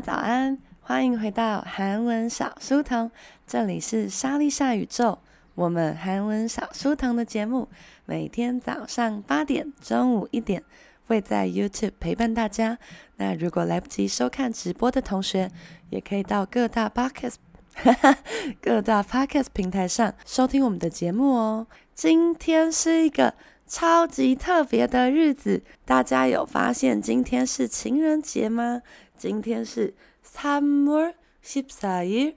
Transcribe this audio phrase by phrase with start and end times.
[0.00, 3.10] 早安，欢迎回到韩文小书童，
[3.46, 5.18] 这里是莎莉莎宇宙，
[5.54, 7.68] 我们韩文小书童的节目，
[8.06, 10.62] 每天早上八点、中午一点
[11.06, 12.78] 会在 YouTube 陪伴大家。
[13.16, 15.50] 那如果来不及收看直播的同学，
[15.90, 17.34] 也可以到各大 Podcast
[18.62, 21.66] 各大 Podcast 平台上收听我们的节目哦。
[21.94, 23.34] 今天是一个
[23.66, 28.80] 超级特别的日子，大家有发现今天是情人节吗？
[29.19, 29.93] 今天是
[30.25, 32.35] 3월14일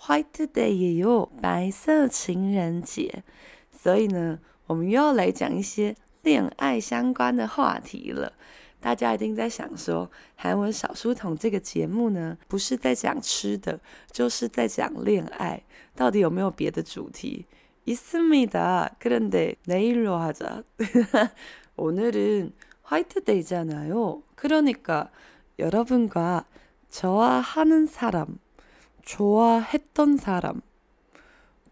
[0.00, 3.24] White Day 哟，白色情人节。
[3.72, 8.32] 所以呢，我们又要来讲一些恋爱相关的话题了。
[8.80, 13.80] 大家一定在想说，韩文小书童这个节目呢，不是在讲吃的，
[14.12, 15.62] 就是在讲恋爱，
[15.96, 17.46] 到底有没有别的主题？
[17.86, 20.62] 있습니다 그런데내일로하자
[21.76, 22.52] 오늘은
[22.82, 24.22] 화이트 데이잖아요.
[24.36, 25.10] 그러니까
[25.62, 26.44] 여러분과
[26.90, 28.38] 좋아하는 사람,
[29.02, 30.60] 좋아했던 사람,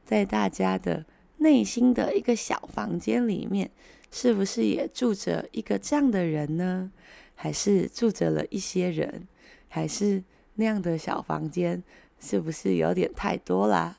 [0.05, 1.07] 在大家的
[1.39, 3.71] 内心的一个小房间里面，
[4.11, 6.91] 是不是也住着一个这样的人呢？
[7.35, 9.27] 还是住着了一些人？
[9.69, 10.23] 还是
[10.57, 11.83] 那样的小房间，
[12.19, 13.99] 是不是有点太多啦？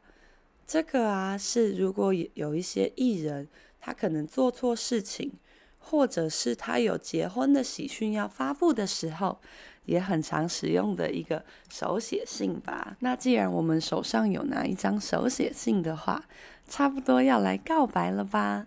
[0.67, 3.47] 这个啊，是如果有一些艺人，
[3.79, 5.33] 他可能做错事情，
[5.79, 9.39] 或者是他有结婚的喜讯要发布的时候。
[9.85, 12.97] 也很常使用的一个手写信吧。
[13.01, 16.25] 那既然我们手上有拿一张手写信的话，
[16.67, 18.65] 差不多要来告白了吧？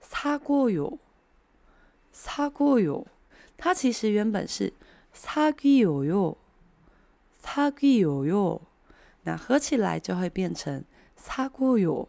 [0.00, 0.98] 擦过哟，
[2.12, 3.06] 擦过哟。
[3.56, 4.72] 它其实原本是
[5.12, 6.36] 擦过哟哟，
[7.40, 8.62] 擦过哟哟。
[9.22, 10.84] 那合起来就会变成
[11.16, 12.06] 擦过哟。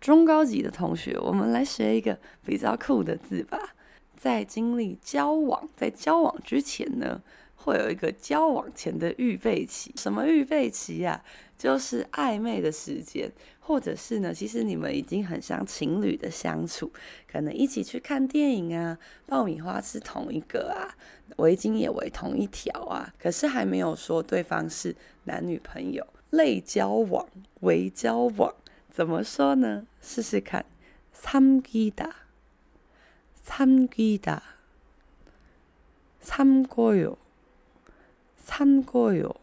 [0.00, 3.58] 中高级的同学，我们来学一个比较酷的字吧。
[4.22, 7.20] 在经历交往，在交往之前呢，
[7.56, 9.92] 会有一个交往前的预备期。
[9.96, 11.20] 什么预备期呀？
[11.58, 13.28] 就是暧昧的时间，
[13.58, 16.92] 或者是呢，其实你们已经很像情侣的相处，
[17.26, 18.96] 可能一起去看电影啊，
[19.26, 20.94] 爆米花吃同一个啊，
[21.38, 27.26] 围巾也围同一条啊，可是还没有说对方是男女朋友，类交往、
[27.62, 28.54] 微交往，
[28.88, 29.84] 怎么说呢？
[30.00, 30.64] 试试看，
[31.12, 32.10] 参기 다，
[33.44, 34.40] 参기 다，
[36.20, 37.18] 参过有，
[38.42, 39.36] 参过有。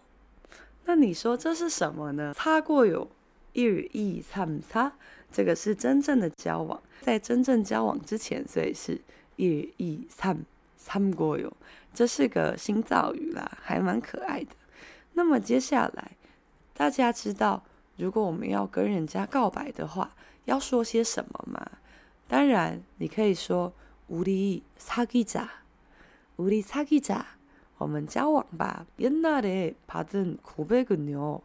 [0.85, 2.33] 那你说这是什么呢？
[2.33, 3.09] 擦过有
[3.53, 4.93] 一一参擦，
[5.31, 8.99] 这个是真正的交往，在真正交往之前，所以是
[9.35, 10.43] 一一参
[10.77, 11.51] 参过有，
[11.93, 14.55] 这是个新造语啦，还蛮可爱的。
[15.13, 16.11] 那么接下来，
[16.73, 17.63] 大家知道，
[17.97, 21.69] 如果我们要跟人家告白的话，要说些什么吗？
[22.27, 23.73] 当然，你可以说
[24.09, 25.47] 우리 사귀자.
[26.37, 27.25] 우리 사귀자.
[27.77, 28.87] 어면 짜왕밥.
[28.99, 31.39] 옛날에 받은 고백은요.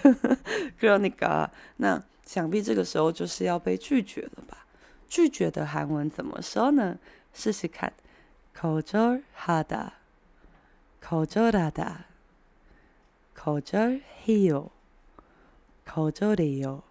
[0.80, 4.64] 哥，那个，那想必这个时候就是要被拒绝了吧？
[5.06, 6.96] 拒绝的韩文怎么说呢？
[7.34, 7.92] 试试看，
[8.54, 9.90] 口절하 다，
[10.98, 12.15] 口절하 다。
[13.45, 13.79] 口罩
[14.23, 14.71] 嘿哟，
[15.85, 16.83] 口罩的哟，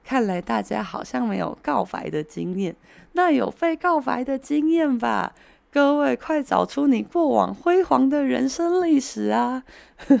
[0.05, 2.75] 看来大家好像没有告白的经验，
[3.13, 5.33] 那有被告白的经验吧？
[5.71, 9.63] 各位，快找出你过往辉煌的人生历史啊！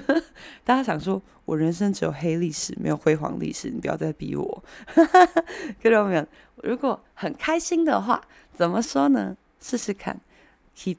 [0.65, 4.63] 大家想说，我人生只有黑历史，没有辉煌历史，你不要再逼我。
[5.83, 6.25] 各位朋友，
[6.63, 8.19] 如果很开心的话，
[8.55, 9.37] 怎么说呢？
[9.61, 10.19] 试试看，
[10.75, 10.97] 기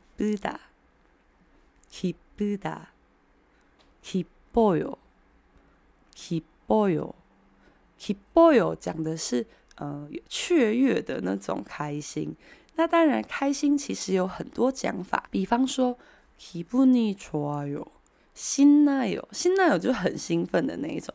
[7.98, 12.34] kiboyo 讲的是呃雀跃的那种开心。
[12.76, 15.96] 那当然，开心其实有很多讲法，比方说
[16.38, 17.88] kiboni c h o a y o
[18.34, 21.14] 心那就很兴奋的那一种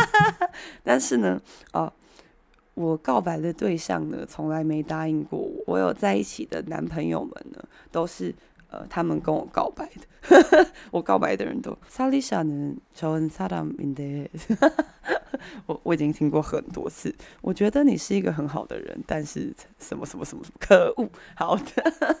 [0.82, 1.40] 但是呢，
[1.72, 1.92] 啊，
[2.74, 5.64] 我告白的对象呢，从来没答应过我。
[5.66, 7.62] 我有在一起的男朋友们呢，
[7.92, 8.34] 都是。
[8.69, 10.01] 呃，他们跟我告白的，
[10.89, 14.27] 我告白的人都萨丽莎呢，乔恩萨达明的，
[15.67, 17.13] 我我已经听过很多次。
[17.41, 21.07] 我觉得你是一个很好的人，但是什么什么什么什么可恶。
[21.35, 22.17] 好的，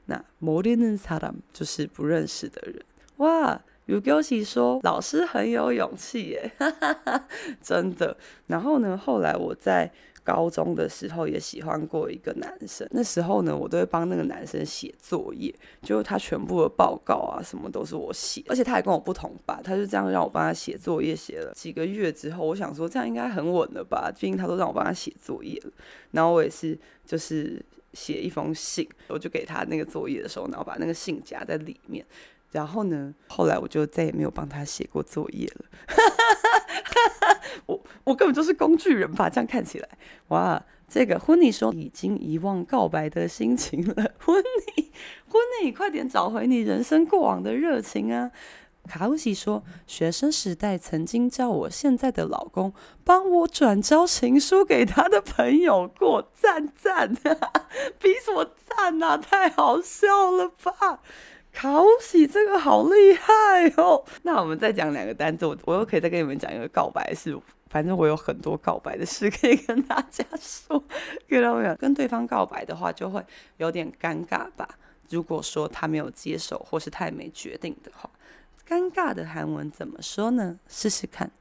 [0.06, 2.84] 那모르는사람就是不认识的人。
[3.18, 6.52] 哇，有교시说老师很有勇气耶，
[7.62, 8.16] 真的。
[8.48, 9.92] 然后呢，后来我在。
[10.28, 25.72] 高中的时候也喜欢过一个男生，那时候呢，我都会帮那个男生写作业，就是他全部的报告啊，什么都是我写，而且他还跟我不同班，他就这样让我帮他写作业，写了几个月之后，我想说这样应该很稳了吧，毕竟他都让我帮他写作业了，
[26.12, 32.05] 然后我也是就是 写一封信，我就给他那个作业的时候，然后把那个信夹在里面，
[32.51, 35.65] 然后呢，后来我就再也没有帮他写过作业了。
[37.67, 39.29] 我我根本就是工具人吧？
[39.29, 39.89] 这样看起来，
[40.29, 43.95] 哇，这个婚礼说已经遗忘告白的心情了。
[44.19, 44.91] 婚礼，
[45.29, 48.31] 婚礼，快点找回你人生过往的热情啊！
[48.89, 52.75] 卡乌西说：“学生时代曾经叫我现在的老公
[53.05, 57.15] 帮我转交情书给他的朋友过，赞赞，
[58.01, 59.17] 比什么赞啊？
[59.17, 61.01] 太好笑了吧！
[61.53, 64.05] 卡乌西这个好厉害哦。
[64.23, 67.39] 那我们再讲两个单词，我我又可以再跟你们讲一个告白事。
[67.71, 70.83] 反正我有很多告白的事可以跟大家说。
[71.79, 73.25] 跟对方告白的话，就会
[73.59, 74.69] 有点尴尬吧？
[75.09, 78.11] 如果说他没有接受，或是他也没决定的话。”
[78.72, 80.60] 尴尬的韩文怎么说呢？
[80.68, 81.32] 试试看，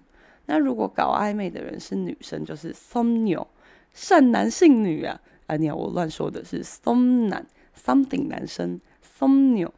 [0.51, 3.47] 那如果搞暧昧的人是女生，就是松牛，
[3.93, 5.17] 善男信女啊！
[5.47, 9.73] 啊，你，我乱说的是 som 男，something 男生，松牛，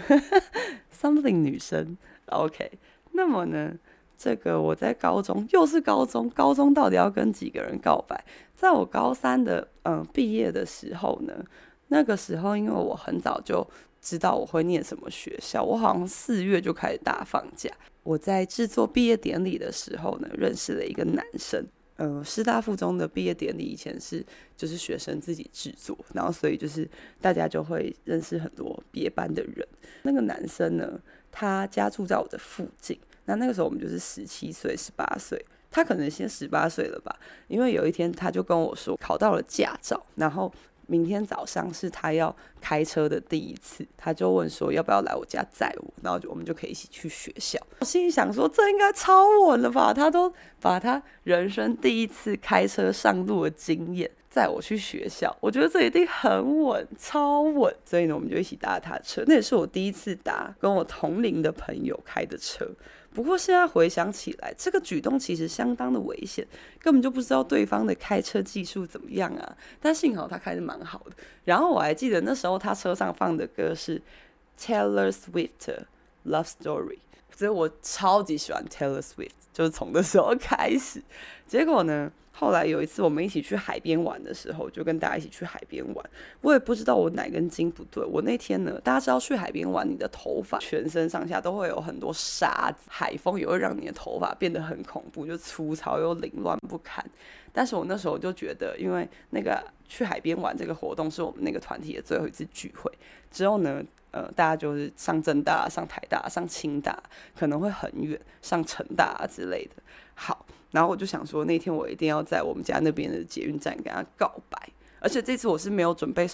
[0.92, 1.96] something 女生。
[2.26, 2.72] OK，
[3.12, 3.72] 那么呢，
[4.18, 8.22] 这个我在高中又是高中，高中到底要跟几个人告白？
[8.54, 11.32] 在我高三的嗯毕业的时候呢，
[11.92, 13.66] 那个时候因为我很早就
[14.00, 17.68] 知道我会念什么学校，我好像四月就开始大放假。
[18.04, 21.66] 我在制作毕业典礼的时候呢，认识了一个男生。
[21.96, 24.24] 呃，师大附中的毕业典礼以前是
[24.56, 26.88] 就是学生自己制作，然后所以就是
[27.20, 29.66] 大家就会认识很多别班的人。
[30.04, 30.98] 那个男生呢，
[31.30, 32.98] 他家住在我的附近。
[33.26, 37.14] 那那个时候我们就是十七岁、十八岁，他可能先十八岁了吧？
[37.48, 40.50] 因为有一天他就跟我说考到了驾照，然后。
[40.90, 47.60] 明天早上是他要开车的第一次，他就问说要不要来我家载我，然后就我们就可以一起去学校。
[47.78, 49.94] 我心里想说，这应该超稳了吧？
[49.94, 57.72] 他都把他人生第一次开车上路的经验载我去学校，我觉得这一定很稳，超稳。
[57.84, 62.68] 所以呢，我们就一起搭他的车，那也是我第一次搭跟我同龄的朋友开的车。
[63.12, 66.46] 不过现在回想起来，这个举动其实相当的危险，
[66.78, 69.56] 根本就不知道对方的开车技术怎么样啊。
[69.80, 71.16] 但幸好他开的蛮好的。
[71.44, 74.00] 然后我还记得那时候他车上放的歌是
[74.58, 75.84] Taylor Swift
[76.24, 76.98] Love Story，
[77.34, 81.02] 所以我超级喜欢 Taylor Swift，就是从那时候开始。
[81.46, 86.10] 结果呢，后来有一次我们一起去海边玩的时候，就跟大家一起去海边玩。
[86.40, 88.04] 我也不知道我哪根筋不对。
[88.04, 97.04] 我那天呢，大家知道去海边玩，你的头发全身上下都会有很多沙子，海风也会让你的头发变得很恐怖，就粗糙又凌乱不堪。
[97.52, 102.92] 但是我那时候就觉得，因为那个去海边玩这个活动是我们那个团体的最后一次聚会，
[103.28, 103.82] 之后呢，
[104.12, 107.00] 呃，大家就是上政大、上台大、上清大，
[107.38, 109.82] 可能会很远，上成大之类的。
[110.14, 114.58] 好，然后我就想说，那天我一定要在我们家那边的捷运站跟他告白。
[115.02, 116.28] 而且这次我是没有准备，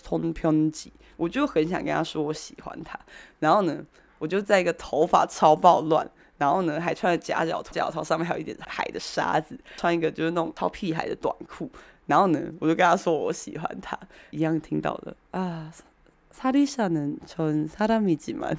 [1.16, 2.98] 我就很想跟他说我喜欢他。
[3.38, 3.84] 然后呢，
[4.18, 11.70] 我就在一个头发超暴乱，然后呢还穿着夹脚夹脚套，上面还有一点海的沙子，穿一个就是那种超屁孩的短裤。
[12.06, 13.96] 然后呢，我就跟他说我喜欢他，
[14.30, 15.72] 一样听到的啊。
[16.35, 18.57] 사리샤는전사람이지만，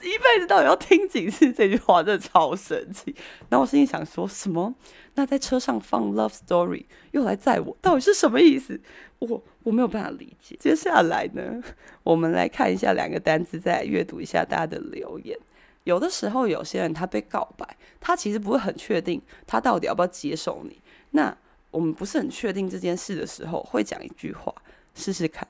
[0.00, 3.14] 一辈子到底要听几次这句话，真的超神奇。
[3.48, 4.74] 然后我心里想说什么？
[5.14, 8.80] 那在车上放 Love Story 又来载我，到底是什么意思？
[9.18, 10.56] 我我没有办法理解。
[10.58, 11.62] 接下来呢，
[12.02, 15.38] 我们来看一下两个单词，再来阅读一下大家的留言。
[15.84, 20.80] 有的时候，有些人他被告白，他其实不会很确定他到底要不要接受你。
[21.10, 21.36] 那
[21.70, 24.52] 我们不是很确定这件事的时候，会讲一句话，
[24.94, 25.46] 试试看。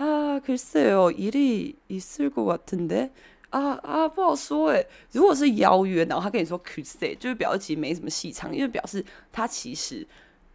[0.00, 3.10] 啊글쎄요일이있을것같은데
[3.50, 10.06] 啊啊，不好说诶，如果是邀约，然后他跟你说 “could say”，就是表示其实没什么戏唱，因为表示他其实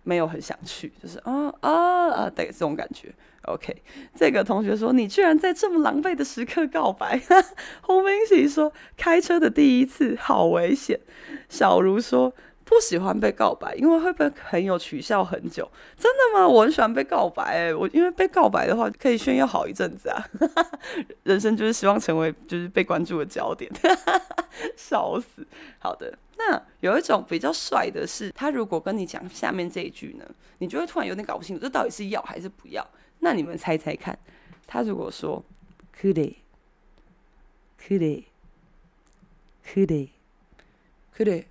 [0.04, 3.14] 没有很想去，就是啊啊啊，对这种感觉。
[3.44, 3.76] OK，
[4.16, 7.22] 这个同学说：“你居然在这么狼狈的时刻告白。
[7.84, 11.00] ”洪明喜说：“开车的第一次，好危险。”
[11.48, 12.34] 小茹说
[12.65, 15.69] ：“不喜欢被告白，因为会被朋友取笑很久。
[15.95, 16.47] 真的吗？
[16.47, 20.28] 我很喜欢被告白、我因为被告白的话可以炫耀好一阵子啊。
[21.23, 23.71] 人生就是希望成为就是被关注的焦点，,
[24.75, 25.45] 笑死。
[25.78, 30.25] 好的，那有一种比较帅的是，他如果跟你讲下面这一句呢，
[30.58, 32.86] 你就会突然有点搞不清楚，这到底是要还是不要？
[33.19, 34.17] 那你们猜猜看，
[34.65, 35.43] 他如果说
[35.91, 36.13] 可以
[37.78, 38.25] 可以
[39.63, 40.10] 可以
[41.12, 41.45] 可以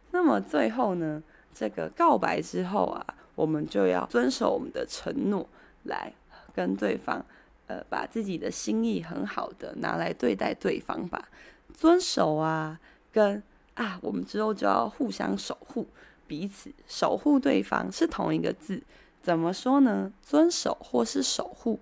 [0.09, 1.21] 那么最后呢，
[1.53, 3.05] 这个告白之后啊，
[3.36, 5.47] 我们就要遵守我们的承诺，
[5.83, 6.12] 来
[6.55, 7.23] 跟对方。
[7.67, 11.29] 呃，把自己的心意很好的拿来对待对方吧，
[11.73, 12.79] 遵守啊，
[13.12, 13.41] 跟
[13.75, 15.88] 啊，我们之后就要互相守护
[16.27, 18.83] 彼此，守护对方是同一个字，
[19.21, 20.12] 怎么说呢？
[20.21, 21.79] 遵守或是守护，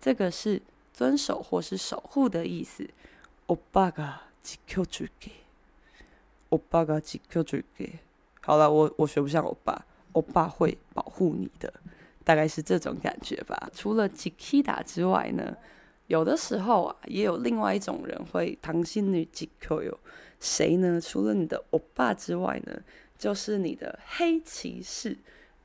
[0.00, 2.88] 这个是遵守或是守护的意思。
[3.50, 5.43] 오빠가지켜줄게。
[6.49, 7.91] 欧巴嘎几个嘴给
[8.41, 11.73] 好了我我学不像欧巴欧巴会保护你的。
[12.23, 13.69] 大概是这种感觉吧。
[13.71, 15.55] 除了 gk 打之外呢
[16.07, 19.95] 有的时候啊也有另外一种人会唐心女几可有。
[20.39, 20.99] 谁呢？
[20.99, 22.81] 除了你的欧巴之外呢
[23.15, 25.15] 就是你的黑骑士。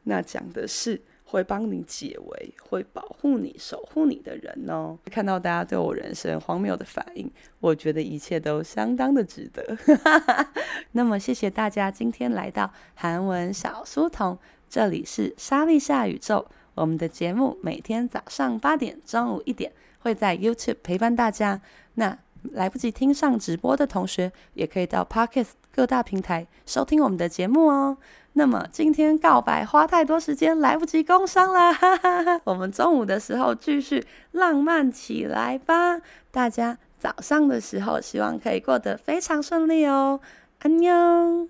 [0.04, 1.02] 那讲的是。
[1.31, 4.99] 会帮你解围，会保护你、守护你的人哦。
[5.05, 9.79] 看到大家对我人生荒谬的反应，我觉得一切都相当的值得。
[10.93, 14.37] 那么，谢谢大家今天来到韩文小书童，
[14.69, 16.45] 这里是莎莉夏宇宙。
[16.75, 21.61] 我们的节目每天早上八点、中午一点会在 YouTube 陪伴大家。
[21.95, 27.99] 那来不及听上直播的同学，也可以到 Podcast 各大平台收听我们的节目哦。
[28.35, 32.41] 那么今天告白花太多时间，来不及工商啦，哈哈哈。
[32.45, 36.01] 我们中午的时候继续浪漫起来吧。
[36.31, 40.21] 大家早上的时候希望可以过得非常顺利哦。
[40.61, 41.49] 安妞。